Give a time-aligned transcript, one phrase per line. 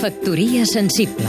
[0.00, 1.28] Factoria sensible.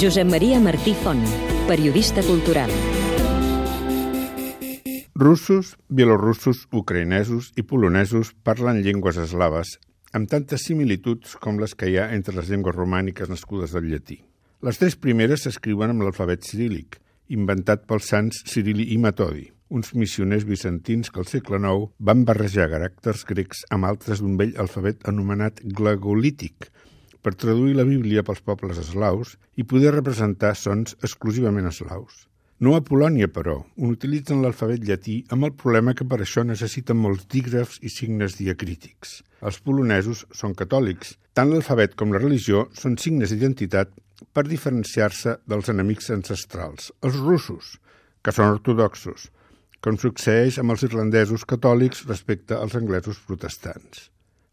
[0.00, 1.22] Josep Maria Martí Font,
[1.66, 2.70] periodista cultural.
[5.14, 9.76] Russos, bielorussos, ucraïnesos i polonesos parlen llengües eslaves
[10.12, 14.18] amb tantes similituds com les que hi ha entre les llengües romàniques nascudes del llatí.
[14.62, 17.00] Les tres primeres s'escriuen amb l'alfabet cirílic,
[17.32, 19.48] inventat pels sants Cirili i Metodi,
[19.78, 24.52] uns missioners bizantins que al segle IX van barrejar caràcters grecs amb altres d'un vell
[24.64, 26.68] alfabet anomenat glagolític,
[27.22, 32.26] per traduir la Bíblia pels pobles eslaus i poder representar sons exclusivament eslaus.
[32.62, 37.00] No a Polònia, però, on utilitzen l'alfabet llatí amb el problema que per això necessiten
[37.04, 39.16] molts dígrafs i signes diacrítics.
[39.42, 41.16] Els polonesos són catòlics.
[41.34, 43.90] Tant l'alfabet com la religió són signes d'identitat
[44.30, 47.78] per diferenciar-se dels enemics ancestrals, els russos,
[48.22, 49.30] que són ortodoxos,
[49.82, 54.08] com succeeix amb els irlandesos catòlics respecte als anglesos protestants.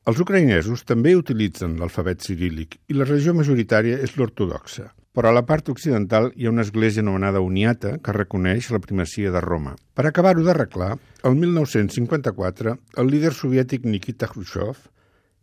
[0.10, 5.44] Els ucraïnesos també utilitzen l'alfabet cirílic i la religió majoritària és l'ortodoxa, però a la
[5.46, 9.76] part occidental hi ha una església anomenada Uniata que reconeix la primacia de Roma.
[9.94, 10.96] Per acabar-ho d'arreglar,
[11.30, 14.82] el 1954 el líder soviètic Nikita Khrushchev,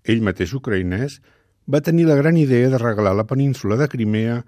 [0.02, 1.20] ell mateix ucraïnès,
[1.70, 4.40] va tenir la gran idea de regalar la península de Crimea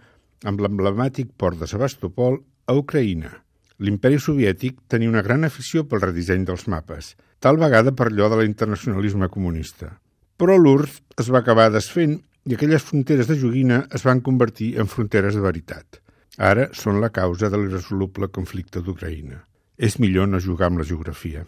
[0.46, 3.36] amb l'emblemàtic port de Sebastopol a Ucraïna.
[3.78, 8.40] L'imperi soviètic tenia una gran afició pel redisseny dels mapes, tal vegada per allò de
[8.40, 9.92] l'internacionalisme comunista.
[10.38, 12.16] Però l'URSS es va acabar desfent
[12.48, 16.00] i aquelles fronteres de joguina es van convertir en fronteres de veritat.
[16.38, 19.44] Ara són la causa de l'irresoluble conflicte d'Ucraïna.
[19.78, 21.46] És millor no jugar amb la geografia.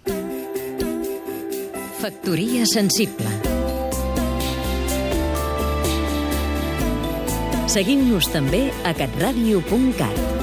[2.00, 3.28] Factoria sensible
[7.70, 10.39] Seguim-nos també a catradio.cat